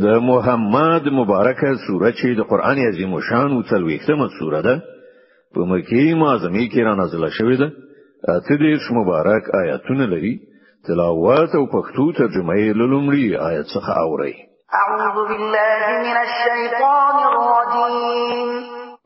[0.00, 4.74] د محمد مبارکه سوره چې د قران عظیم شان او څلويختمه سوره ده
[5.54, 7.68] په مکی معظمه کې را نازله شوې ده.
[8.36, 10.34] اته دې مبارک آیاتونه لري.
[10.86, 14.34] تلاوت او پښتو ترجمه یې لومړی آیت څخه اوري
[14.80, 18.50] اعوذ بالله من الشیطان الرجیم.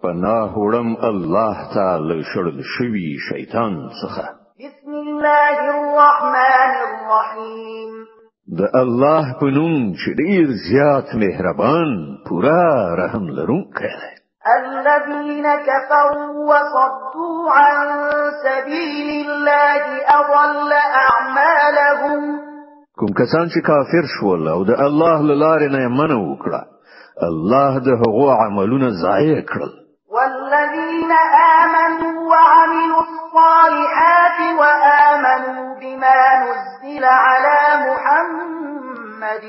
[0.02, 4.24] پناه وړم الله تعالی شړل شوی شیطان څخه.
[4.62, 8.15] بسم الله الرحمن الرحیم
[8.46, 11.88] د الله په نوم چې ډیر زیات مهربان
[12.26, 12.66] پورا
[12.98, 14.12] رحم لرونکی دی.
[14.56, 17.88] الذين كفروا وصدوا عن
[18.44, 19.82] سبيل الله
[20.18, 20.72] أضل
[21.06, 22.22] أعمالهم.
[22.98, 26.62] کوم کسان چې کافر شول أو د الله لاره نه منو وکړه
[27.30, 29.72] الله د هغو عملونه ضایع کړل.
[30.14, 31.12] والذين
[31.62, 37.55] آمنوا وعملوا الصالحات وآمنوا بما نزل على
[37.86, 39.44] محمد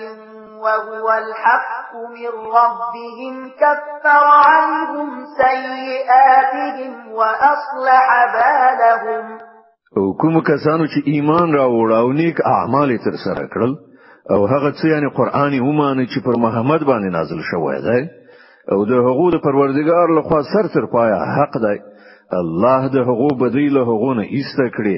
[0.64, 5.10] وهو الحق من ربهم كفر عنهم
[5.42, 9.38] سيئاتهم وأصلح بالهم.
[9.98, 13.76] أو کوم کسانو چې ایمان راوړ أو نیک اعمال تر سره کړل
[14.32, 18.10] أو هغه څه یعنی قرآني ومانه چې پر محمد باندې نازل شوی دی.
[18.72, 18.92] أو د
[19.36, 21.78] د پروردگار له خوا سر تر پایا حق دی.
[22.42, 24.98] الله د هغو بدی له هغو نه ایسته کړي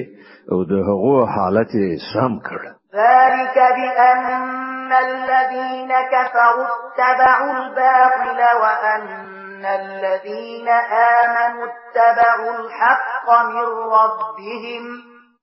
[0.52, 1.72] أو د هغو حالت
[2.12, 2.79] سم کړ.
[2.94, 10.68] ذلك بأن الذين كفروا اتبعوا الباطل وأن الذين
[11.18, 13.66] آمنوا اتبعوا الحق من
[13.98, 14.84] ربهم.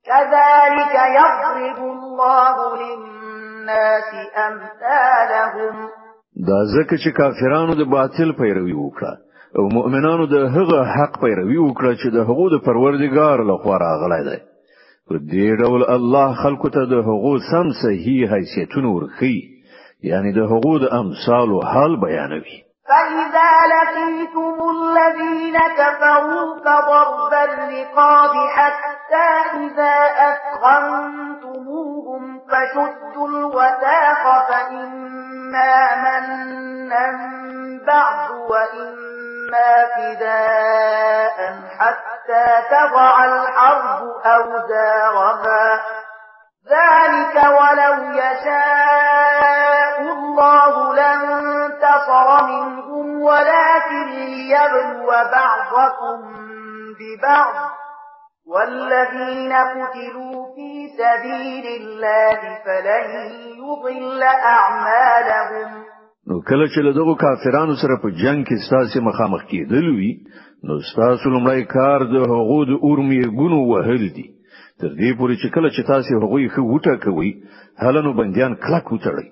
[0.08, 5.88] كذلك يضرب الله للناس أمثالهم.
[6.48, 11.92] دا ځکه چې کافرانو د باطل پیروي وکړه أو مؤمنانو د هغه حق پیروي وکړه
[12.00, 14.38] چې د هغو د پروردګار له خوا راغلی دی.
[15.08, 19.38] په دې ډول الله خلکو ته د هغو سم صحیح حیثیتونه ورخي
[20.10, 20.40] یعنی د
[20.82, 22.58] د امثال أو حال بیانوي.
[22.88, 29.28] فإذا لقيتم الذين كفروا فضرب الرقاب حتى
[29.64, 29.96] إذا
[30.30, 35.74] أثخنتموهم فشدوا الوثاق فإما
[36.04, 37.06] منا
[37.86, 41.38] بعد وإما فداء
[41.78, 42.17] حتى
[42.70, 45.82] تضع الحرب أوزارها.
[46.70, 56.18] ذلك ولو يشاء الله لانتصر منهم ولكن ليبلو بعضكم
[56.98, 57.54] ببعض.
[58.46, 63.10] والذين قتلوا في سبيل الله فلن
[63.58, 65.77] يضل أعمالهم.
[66.28, 70.10] نو کله چې دغو کافرانو سره په جنگ کې ستاسو مخامخ کېدل وي
[70.70, 74.26] نو ستاسو لمړی کار د هغو د اورمې ګونو وهل دي.
[74.80, 77.30] تر دې پورې چې کله چې تاسو هغوی خو وټه کوي
[77.84, 79.28] هلنو بنديان کلک وتړي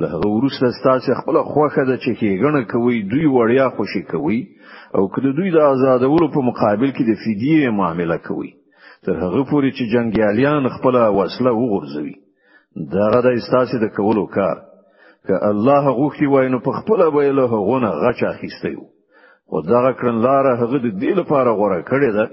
[0.00, 4.40] له هغه وروسته تاسو خپل خوخه د چې کېګنه کوي دوی وړیا خوشي کوي
[4.96, 8.52] او کله دوی د آزادولو په مقابل کې د فدیه معامله کوي
[9.04, 12.16] تر هغه پورې چې جنگیالیان خپل وسله وغورځوي.
[12.98, 14.68] دا د استاسي د کولو کار
[15.26, 18.84] که الله غوښتي وای نو په خپل به له هغونه غچ اخیستیو
[19.52, 22.24] خو دا کړنلار هغه د دې لپاره غوره کړی ده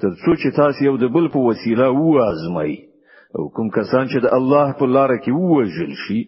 [0.00, 2.74] تر څو چې تاسو یو د بل په وسیله وازمايي.
[3.36, 6.20] او کوم کسان چې د الله په لار کې ووجل شي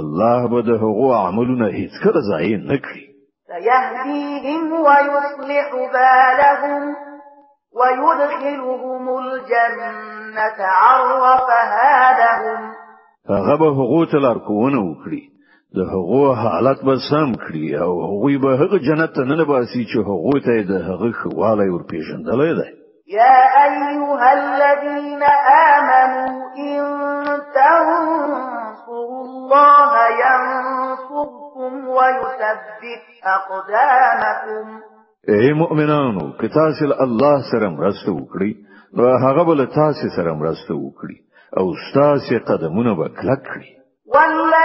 [0.00, 3.04] الله به د هغو عملونه هیڅ کله ضایع نه کړي.
[3.50, 6.82] سيهديهم ويصلح بالهم
[7.78, 12.60] ويدخلهم الجنة عرفها لهم
[13.34, 15.22] هغه به هغو ته لارښوونه وکړي
[15.76, 17.66] د هغو حالت به سم کړي.
[17.82, 22.66] او هغوی به هغه جنت ته ننباسي چې هغو ته د هغه خواله ورپېژندلې ده
[23.08, 25.22] يا أيها الذين
[25.76, 26.80] آمنوا إن
[27.56, 29.92] تنصروا الله
[30.24, 33.04] ينصركم ويثبت
[33.36, 34.66] أقدامكم.
[35.28, 38.52] ای مؤمنانو که تاسو الله سره مرسته وکړي
[38.96, 41.16] نو هغه به تاسو سره مرسته وکړي.
[41.58, 43.68] أو تاسو قدمونه به کلک کړي.
[44.14, 44.57] والذين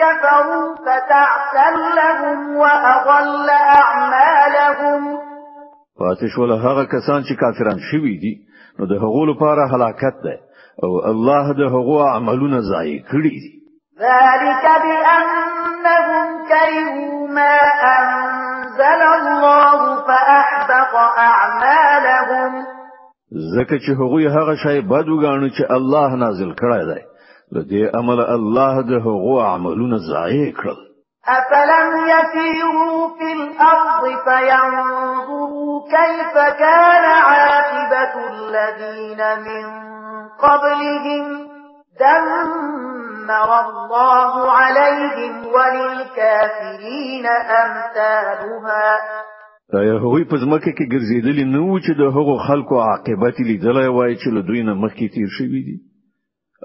[0.00, 1.68] كفروا فتعسا
[1.98, 5.18] لهم وأضل أعمالهم.
[5.98, 8.34] پاتې شول هغه کسان چې کافران شوي دي
[8.78, 10.36] نو د هغو لپاره هلاکت ده
[10.84, 13.52] او الله د هغو عملونه ضایع کړی دي
[14.00, 17.56] ذلك بأنهم كرهوا ما
[17.94, 22.52] أنزل الله فأحبط أعمالهم.
[23.56, 27.11] ځکه چې هغوی هغه شی بد وګاڼه چې الله نازل کړی دی
[27.56, 30.92] لدې عمل الله د هغو عملونه ضایع کړل.
[31.28, 39.64] أفلم يسيروا في الأرض فينظروا كيف كان عاقبة الذين من
[40.44, 41.24] قبلهم.
[42.00, 47.26] دمر الله عليهم وللكافرين
[47.62, 48.98] أمثالها.
[49.80, 54.16] ایا هغوی په ځمکه کې ګرځېدلی نه و چې د هغو خلکو عاقبت لیدلای وای
[54.16, 55.91] چې له دوی نه مخکې تیر شوي دي.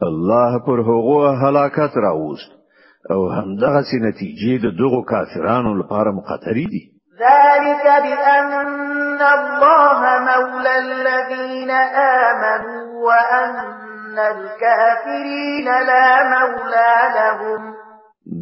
[0.04, 2.58] الله پر هغو هلاکت راوست.
[3.12, 6.84] أو همدغه نتیجې د دغو کافرانو لپاره مقتري دي.
[7.20, 8.52] ذلك بأن
[9.38, 10.00] الله
[10.30, 11.72] مولى الذين
[12.26, 17.74] آمنوا وأن الكافرين لا مولى لهم.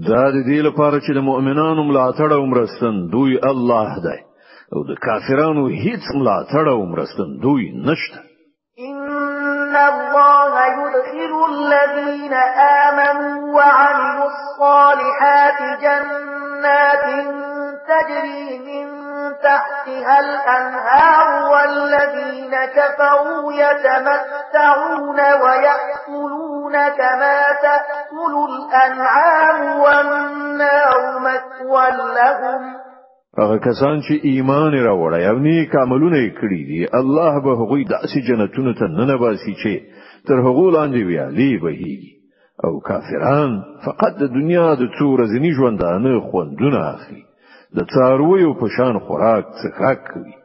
[0.10, 4.20] دا د دې لپاره چې د مؤمنانو ملاتړ أو مرستن دوی الله دی.
[4.74, 8.35] أو د کافرانو هیڅ ملاتړ أو مرستن دوی نشته.
[11.66, 12.34] الذين
[12.84, 17.06] آمنوا وعملوا الصالحات جنات
[17.88, 18.86] تجري من
[19.44, 32.76] تحتها الأنهار والذين كفروا يتمتعون ويأكلون كما تأكل الأنعام والنار مثوى لهم.
[33.40, 38.74] هغه کسان چې ایمان راوړی او نیک عملونه کړی دي الله به هغوی داسې جنتونو
[38.74, 39.74] ته ننباسي چې
[40.28, 42.16] تر هغو لاندې ویالي بهيږي
[42.64, 43.52] او کافران
[43.86, 47.24] فقط د دنیا د څو ورځې ژوندانه خوندونه اخلي.
[47.76, 50.36] د څارویو په شان خوراک څخه کوي.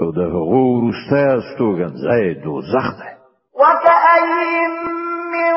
[0.00, 3.12] او د هغو وروسته استوګن ځای دوزخ دی.
[3.60, 4.72] وكأين
[5.34, 5.54] من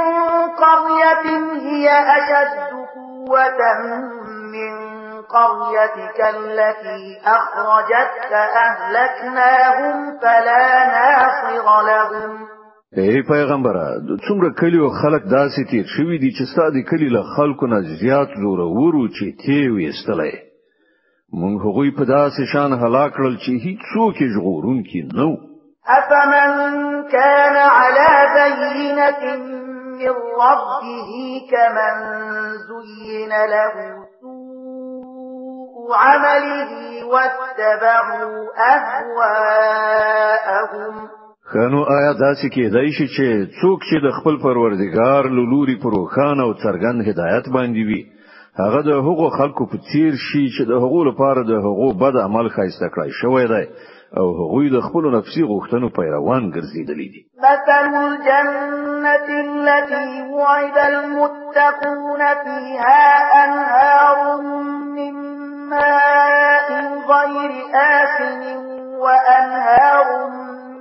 [0.63, 1.25] قرية
[1.65, 1.87] هي
[2.17, 3.61] أشد قوة
[4.55, 4.73] من
[5.35, 8.33] قريتك التي أخرجتك
[8.67, 12.50] أهلكناهم فلا ناصر لهم
[12.97, 17.67] ای پیغمبره څومره کلی او خلک داسې تیر شوی دي چې ستاسو کلی له خلکو
[17.73, 20.33] نه زیات زورور وو چې ته یې وېستلې
[21.39, 25.29] مونږ هغوی په داسې شان هلاک کړل چې هیڅ څوک یې ژغورونکی نه و
[25.97, 26.51] افمن
[27.13, 29.23] كان على بينة
[29.99, 31.11] من ربه
[31.51, 31.95] كمن
[32.67, 33.75] زين له
[36.03, 36.71] عمله
[37.13, 38.35] واتبعوا
[38.73, 40.93] أهواءهم
[41.53, 43.27] ښه نو آیا داسې کېدای شي چې
[43.61, 48.01] څوک چې د خپل پروردگار لوري پر روښان او څرګند هدایت باندې وي
[48.59, 52.49] هغه د هغو خلکو په څیر شي چې د هغو لپاره د هغو بد عمل
[52.55, 53.65] ښایسته کړی شوی دی
[54.19, 57.21] او هغوی د خپل نفسي غوښتنو پیروان ګرځیدلی دي.
[57.47, 63.03] مثل الجنة التي وعد المتقون فيها
[63.43, 64.41] أنهار
[64.97, 65.15] من
[65.73, 66.69] ماء
[67.11, 68.41] غير آسن
[69.03, 70.40] وأنهار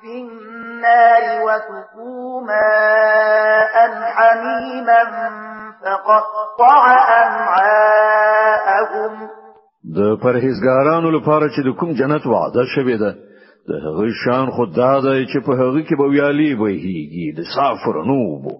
[0.00, 3.74] في النار وسقوا ماء
[4.14, 5.02] حميما
[5.82, 6.82] فقطع
[7.26, 9.12] أمعاءهم
[9.96, 13.10] د پرهیزګارانو لپاره چې د کوم جنت وعده شوی ده
[13.68, 18.20] د هغه شان خو دا ده چې په هغه کې به ویالي بهيږي د صافو
[18.42, 18.54] رڼو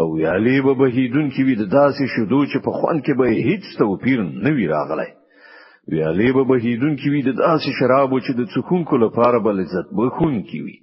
[0.00, 3.64] اوبو ویالي به بهیدون کې وي د داسې شودو چې په خوند کې به هیڅ
[3.78, 5.10] توپیر نه وی راغلی
[5.92, 10.60] ویالي به بهیدون کې وي د داسې شرابو چې د څکونکو لپاره به لذت بخښونکې
[10.64, 10.78] وي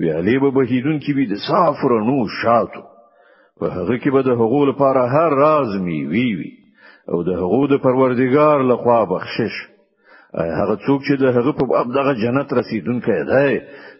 [0.00, 2.84] ویالي به بهیدون کې وي د صافو رڼو شاتو.
[3.58, 6.28] په هغه کې به د هغو لپاره هر راز مېوې.
[6.38, 6.52] وي
[7.12, 9.54] او د هغو د پروردگار لخوا بخشش
[10.60, 13.52] هغه څوک چې د هغه په دغه جنت رسیدونکی دی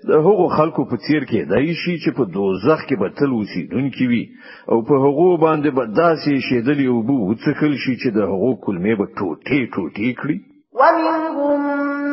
[0.09, 4.25] د هغو خلکو په څیر کېدی شي چې په دوزخ کې به تل اوسیدونکي وي.
[4.71, 9.07] او په هغو باندې به داسې اېشیدلې اوبه وڅښل شي چې د هغو کولمې به
[9.19, 10.39] ټوټې ټوټې کړي.
[10.81, 11.61] ومنهم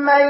[0.09, 0.25] من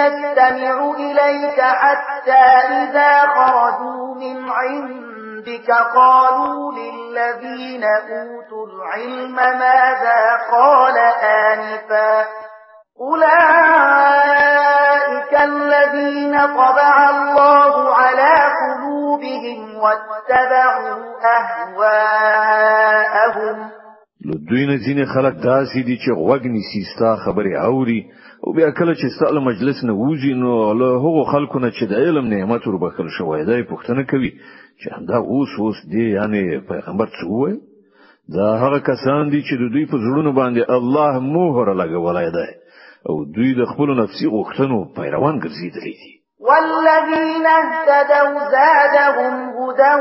[0.00, 2.44] يستمع إليك حتى
[2.80, 10.96] إذا خرجوا من عندك قالوا للذين أوتوا العلم ماذا قال
[20.30, 20.96] واتبعوا
[21.36, 22.90] أهواءهم.
[24.48, 28.00] دوی نه ځینې خلک داسې دي چې غوږ نیسي ستا خبرې اوري
[28.44, 31.92] او بیا کله چې ستاسو مجلس نه وځي نو له هغو خلکو نه چې د
[32.04, 34.30] علم نعمت وربښل شوی دی پوښتنه کوي
[34.80, 37.56] چې همدا اوس اوس دی یعنی پیغمبر څه وایي
[38.36, 42.50] دا هغه کسان دي چې د دوی په زړونو باندې الله مهر لګولای دی
[43.08, 46.19] او دوی د خپل نفسي غوښتنو پیروان ګرځیدلي دي
[46.50, 49.94] والذين اهتدوا زادهم هدى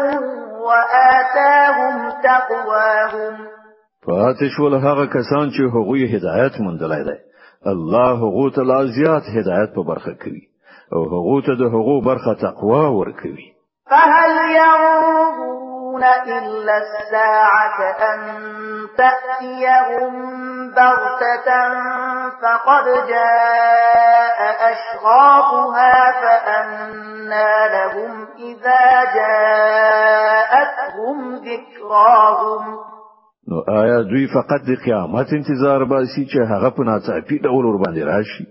[0.66, 3.34] وآتاهم تقواهم.
[4.08, 7.18] فآتش ول هغه کسان چې هغوی هدایت مندلای دی.
[7.72, 10.44] الله هغو ته لا زیات هدایت په برخه کوي.
[10.94, 13.48] أو هغو ته د هغو برخه تقوا ورکوي.
[13.92, 15.09] فهل ينظرون
[16.04, 17.80] إلا الساعة
[18.14, 18.20] أن
[18.98, 20.14] تأتيهم
[20.72, 21.50] بغتة
[22.42, 24.40] فقد جاء
[24.72, 32.64] أشراطها فأنا لهم إذا جاءتهم ذكراهم.
[33.48, 38.02] نو آیا دوی فقط د قیامت انتظار باسي چې هغه په ناڅاپي ډول ور باندې
[38.12, 38.46] راشي؟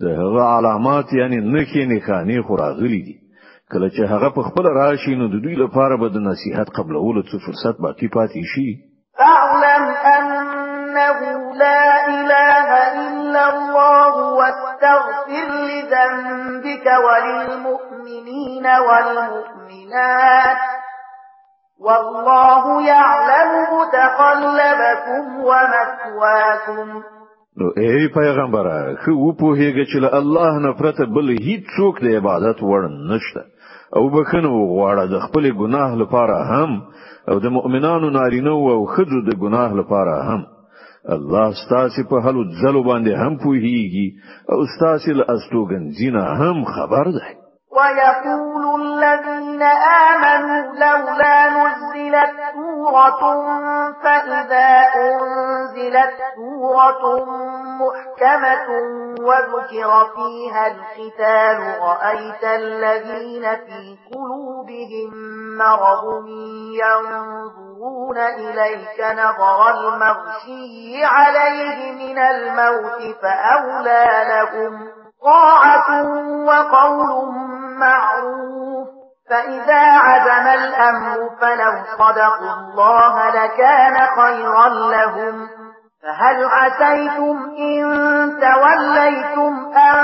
[0.00, 3.25] د هغه علامات یعنی نخښې نښانې خو راغلي دي.
[3.72, 7.36] کله چې هغه په خپل راشي نو د دوی لپاره به د نصيحت قبلولو څه
[7.46, 8.70] فرصت باقی پاتې شي.
[9.18, 9.84] فاعلم
[10.16, 11.18] انه
[11.62, 11.84] لا
[12.16, 12.68] اله
[13.02, 20.62] الا الله واستغفر لذنبك وللمؤمنين والمؤمنات.
[21.86, 27.02] والله يعلم متقلبكم ومثواكم.
[27.60, 32.82] نو ای پیغمبره ښه پوهېږه چې الله نه پرته بل هیڅ څوک د عبادت وړ
[33.12, 33.55] نشته
[33.96, 36.82] او بښنه وغواړه د خپل ګناه لپاره هم
[37.28, 40.42] او د مؤمنانو نارینه او ښځو د ګناه لپاره هم.
[41.14, 44.08] الله ستاسو په هلو ځلو باندې هم پوهیږي
[44.52, 45.84] او ستاسو له استوګن
[46.40, 47.45] هم خبر ده
[47.76, 53.20] ويقول الذين آمنوا لولا نزلت سورة
[54.02, 57.24] فإذا أنزلت سورة
[57.80, 58.68] محكمة
[59.20, 65.10] وذكر فيها الختال رأيت الذين في قلوبهم
[65.58, 66.26] مرض
[66.82, 74.88] ينظرون إليك نظر المغشي عليه من الموت فأولى لهم
[75.22, 76.02] طاعة
[76.46, 77.10] وقول
[77.80, 78.88] معروف
[79.30, 85.48] فإذا عزم الأمر فلو صدقوا الله لكان خيرا لهم.
[86.02, 87.82] فهل عسيتم إن
[88.40, 89.94] توليتم أن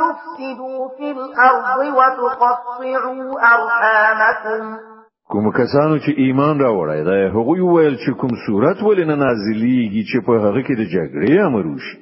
[0.00, 4.78] تفسدوا في الأرض وتقطعوا أرحامكم؟
[5.28, 10.26] کوم کسانو چې ایمان راوړای دا هغوی ویل چې کوم صورت ولې نه نازلېږي چې
[10.26, 11.98] په هغه کې د جګړې أمر وشي.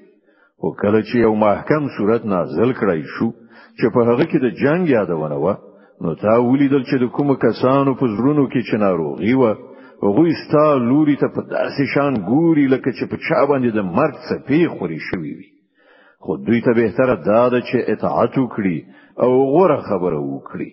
[0.64, 3.28] او کله چې یو محکم سورت نازل کړای شو
[3.78, 5.46] چې په هغه کې د جنگ یادونه و
[6.04, 9.44] نو تا ولیدل چې د کوم کسانو په زړونو کې چې ناروغي و
[10.04, 14.14] هغه ستا لوري ته په داسې شان ګوري لکه چې په چا باندې د مرګ
[14.28, 15.48] څپې خورې شوی وي.
[16.24, 18.78] خو دوی ته بهتره دا ده چې اطاعت وکړي
[19.24, 20.70] او غوره خبره وکړي.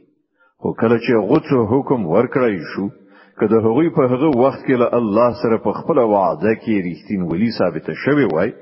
[0.62, 2.86] خو کله چې غوڅ حکم ورکړای شو
[3.40, 7.92] کله هغوی په هغه وخت کې له الله سره په خپل وعده کې ریښتینولي ثابت
[8.04, 8.54] شوی وای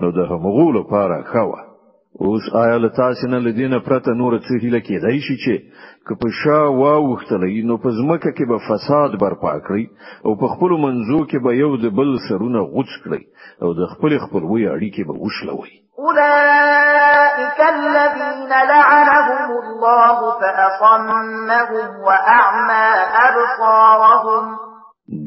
[0.00, 1.69] نو د همغو لپاره خوا
[2.18, 5.54] اوس آیا له تاسو نه له دینه پرته نور څه هیله کېدای شي چې
[6.06, 9.84] که په شا واوښتلئ نو په ځمکه کې به فساد برپا کړي
[10.26, 13.22] او په خپل منځو کې به یو د بل سرونه غوڅ کړي
[13.62, 15.74] او د خپل خپلوي اړیکې به وشلوي.
[16.00, 22.88] أولئك الذين لعنهم الله فأصمهم وأعمى
[23.28, 24.44] أبصارهم.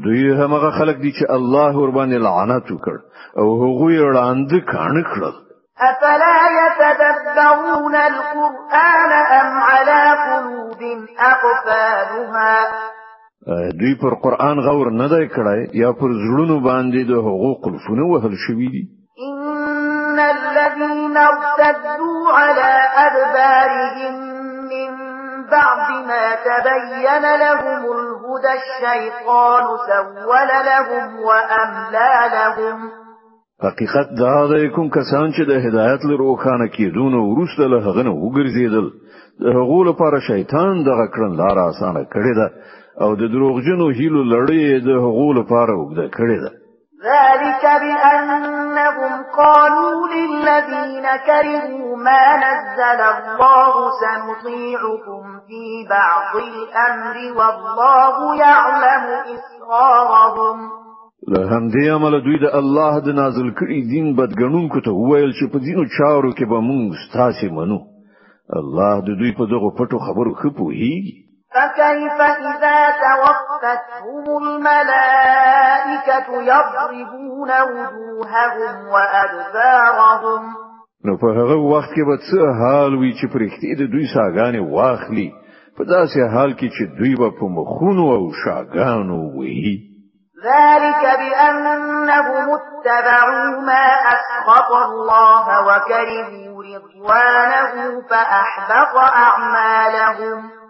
[0.04, 2.98] دوی همغه خلک دي چې الله ور باندې لعنت وکړ
[3.40, 5.43] او هغه یې وړاندې کړه کړل
[5.78, 10.82] أفلا يتدبرون القرآن أم على قلوب
[11.20, 12.72] أقفالها؟
[13.80, 18.36] دوی پر قرآن غور نه دی کړای یا پر زړونو باندې د حقوق قلفونه وهل
[18.48, 18.84] شوی دي؟
[19.28, 22.72] إن الذين ارتدوا على
[23.06, 24.16] أدبارهم
[24.74, 24.90] من
[25.52, 33.03] بعد ما تبين لهم الهدى الشيطان سول لهم وأملى لهم.
[33.66, 38.04] حقیقت دا د کوم کسان چې د هدایت له روښانه کېدو نه وروسته له هغه
[38.08, 38.88] نه وګرځیدل
[39.44, 42.48] د هغو لپاره شیطان دغه کړنلار اسانه کړی ده
[43.02, 46.52] او د دروغجنو هیلو لړۍ د هغو لپاره وګړه کړی ده.
[47.04, 55.64] ذلك بأنهم قالوا للذين كرهوا ما نزل الله سنطيعكم في
[55.96, 59.06] بعض الأمر والله يعلم
[59.36, 60.83] إسرارهم.
[61.32, 65.58] له همدې عمل دوی د الله د نازل کړي دین بدګنونکو ته وویل چې په
[65.66, 67.80] دینو چارو کې به موږ ستاسو منو.
[68.60, 71.16] الله د دوی په دغه پټو خبرو خپوهیږي
[71.54, 80.44] فكيف إذا توفتهم الملائكة يضربون وجوههم وأدبارهم
[81.06, 85.30] نو په هغه وخت کې به څه حال وي چې پرښتې د دوی ساګانې واخلي.
[85.78, 89.93] په داسې حال کې چې دوی به په مخونو او شاګانو وي
[90.48, 98.96] ذلك بأنهم اتبعوا ما أسخط الله وكرهوا رضوانه فأحبط
[99.26, 100.64] أعمالهم.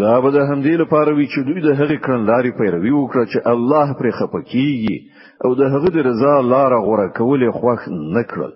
[0.00, 3.86] دا به د همدې لپاره وی چې دوی د هغې کړنلارې پیروي وکړه چې الله
[3.98, 4.98] پرې خپه کیږي
[5.44, 7.80] او د هغه د رضا لار غوره کول یې خوښ
[8.14, 8.52] نه کړل.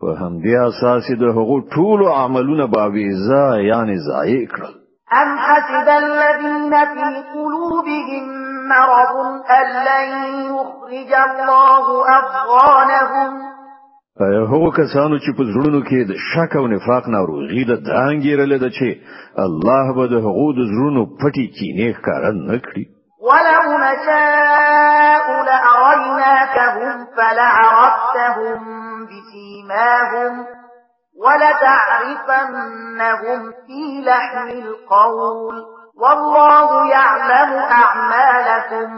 [0.00, 4.74] په همدې اساس د هغو ټول عملونه باویزا یعنی ضایع کړل.
[5.20, 9.14] أم حسب الذين في قلوبهم مرض
[9.58, 10.08] أن لن
[10.54, 11.84] يخرج الله
[12.18, 13.32] أضغانهم
[14.20, 18.64] هغه کسانو چې په زړونو کې د شک او نفاق ناروغي د دا انګیرلې ده
[18.78, 18.88] چې
[19.44, 22.84] الله به د هغو د زړونو پټي کینې ښکار نه کړي؟
[23.28, 28.60] ولو نشاء لأريناكهم فلعرفتهم
[29.10, 30.32] بسيماهم
[31.24, 35.56] ولتعرفنهم في لحن القول.
[36.02, 37.50] والله يعلم
[37.82, 38.88] أعمالكم.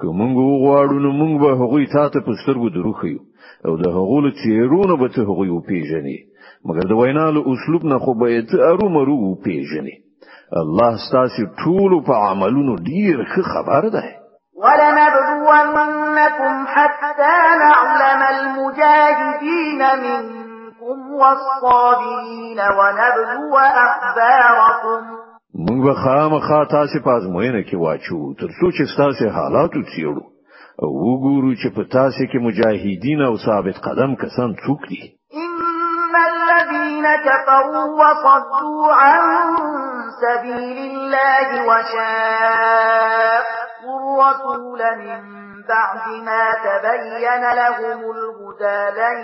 [0.00, 3.20] کومنګ غواړو نو به هغوی تاسو په سترګو دروخیو
[3.66, 5.50] أو د هغو له چیرونو به ته هغوی
[6.66, 9.36] مګر د وینا له اسلوب نه خو به ته ارومرو
[10.60, 14.04] الله ستاسو ټول په عملونو ډیر ښه خبر ده
[14.62, 25.29] ولنبلونكم حتى نعلم المجاهدين منكم والصابرين ونبلو أخباركم.
[25.54, 30.24] موږ به خامخا تاسو په ازموینه کې واچو ترڅو چې تاسو حالات وڅېړو
[30.82, 35.02] أو وګورو چې په تاسو کې مجاهدین أو ثابت قدم کسان څوک دي
[35.42, 39.18] ان الذين كفروا وصدوا عن
[40.22, 42.90] سبيل الله وشاقوا
[44.00, 45.20] الرسول من
[45.68, 49.18] بعد ما تبين لهم الهدى لن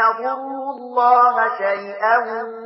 [0.00, 2.16] يضروا الله شيئا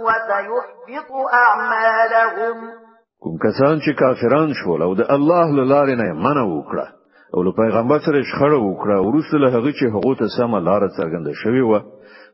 [0.07, 2.82] وسيحبط أعمالهم
[3.23, 6.87] کوم کسان چې کافران شول او د الله له لارې نه منع وکړه
[7.35, 11.33] او له پیغمبر سره شخړه وکړه ورسره له هغه چې هغه ته سم لار څرګنده
[11.43, 11.81] شوی و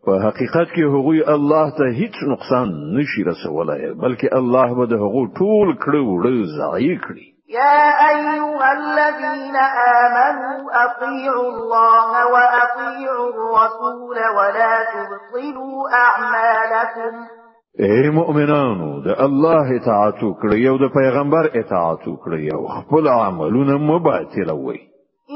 [0.07, 5.23] په حقیقت کې هغه الله ته هیڅ نقصان نشي رسولای بلکې الله به د هغه
[5.41, 7.27] ټول کړه وړه ضایع کړي.
[7.59, 7.81] يا
[8.13, 9.57] أيها الذين
[10.05, 17.38] آمنوا أطيعوا الله وأطيعوا الرسول ولا تبطلوا أعمالكم
[17.87, 24.79] اے مؤمنانو د الله اطاعت وکړئ أو د پیغمبر اطاعت وکړئ أو خپل عملونه مباطلوي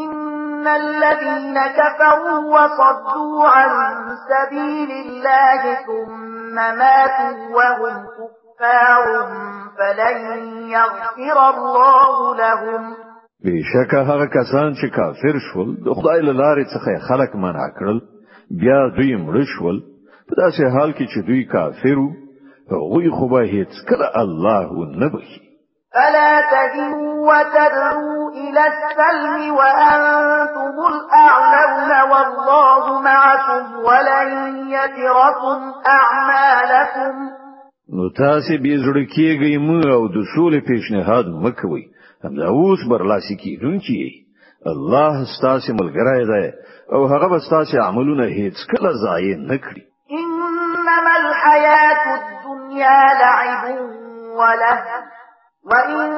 [0.05, 9.07] إن الذين كفروا وصدوا عن سبيل الله ثم ماتوا وهم كفار
[9.78, 10.18] فلن
[10.72, 12.90] يغفر الله لهم.
[13.44, 18.02] بشک هغه کسان چې کافر شول د خدای له لارې څخه خلق منع کړل
[18.64, 19.81] بیا دوی مړ شول.
[20.28, 22.09] په داسې حال کې چې دوی کافرو
[22.74, 24.68] هغوی خو به هیڅ کله الله
[25.00, 25.40] نه بخي
[25.94, 34.28] فلا تهنوا وتدعوا إلى السلم وأنتم الأعلون والله معكم ولن
[34.76, 37.14] يتركم أعمالكم.
[37.96, 41.82] نو تاسو به زړه کېږئ مه او د سولې پیشنهاد مکوئ
[42.24, 44.02] همدا اوس برلاسي کیدونکي
[44.66, 46.46] الله ستاسو ملګری دی
[46.92, 49.91] او هغه به ستاسو عملونه هیڅ کله ضایع نه کړي
[52.72, 53.64] الدنيا لعب
[54.40, 54.85] وله
[55.64, 56.08] وإن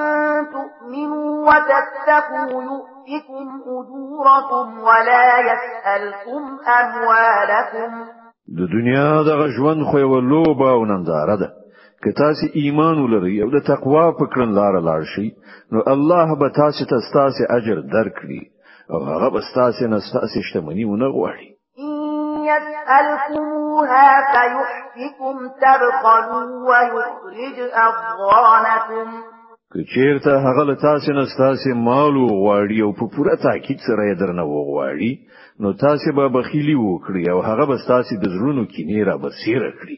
[0.53, 6.43] تؤمنوا وتتقوا يؤتكم أجوركم ولا يسألكم
[6.81, 7.91] أموالكم.
[8.59, 11.49] د دنیا د ژوند خو یو لوبه او ننداره ده.
[12.03, 15.29] که تاسو ایمان ولرئ أو د تقوا په کړنلار لاړ شئ
[15.73, 18.43] نو الله به تاسو ته تاسو اجر درکړي
[18.91, 21.49] او هغه به تاسو نه تاسو شتمنی ونه غواړي.
[23.75, 29.23] يسألكموها فيحفكم تبخلوا ويخرج أضغانكم
[29.75, 34.19] که چیرته هغه له تاسو نه تاسو مال غواړي او په پوره تاکید سره یې
[34.21, 35.13] درنه وغواړي
[35.61, 39.71] نو تاسو به بخیلی وکړي او هغه به تاسو د زړونو کې نه را بصیره
[39.81, 39.97] کړي.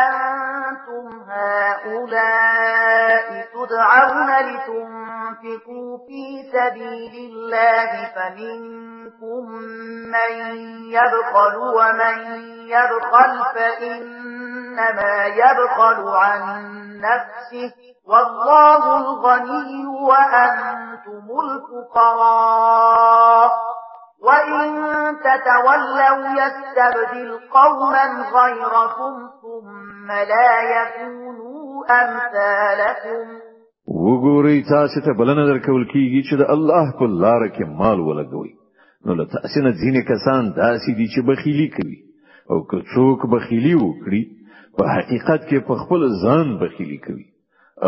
[0.00, 6.24] أنتم هؤلاء تدعون لتنفقوا في
[6.54, 7.90] سبيل الله
[9.20, 9.50] فمنكم
[10.10, 10.32] من
[10.90, 12.18] يبخل ومن
[12.68, 16.40] يبخل فإنما يبخل عن
[17.00, 17.72] نفسه
[18.08, 23.50] والله الغني وأنتم الفقراء
[24.22, 24.66] وإن
[25.16, 33.26] تتولوا يستبدل قوما غيركم ثم لا يكونوا أمثالكم.
[33.86, 38.63] وګورئ تاسو ته بلنه درکول کیږي چې د الله په لار کې مال ولګوي
[39.06, 41.98] نو له تاسو نه ځینې کسان داسې دي چې بخیلی کوي.
[42.50, 44.22] او که څوک بخیلی وکړي
[44.76, 47.26] په حقیقت کې په خپل ځان بخیلی کوي.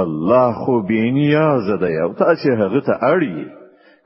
[0.03, 3.47] الله خو بینیاز ده او تاسو هغه ته اړي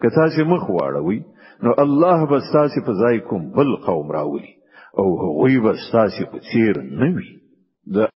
[0.00, 1.20] که تاسو مخ واړوي
[1.66, 4.54] نو الله به تاسو په ځای کوم بل قوم راولي.
[4.98, 7.30] او هغوی به تاسو په څیر نه وي